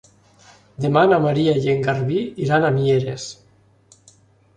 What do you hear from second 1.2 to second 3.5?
Maria i en Garbí iran a Mieres.